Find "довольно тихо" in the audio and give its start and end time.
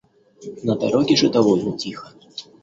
1.29-2.09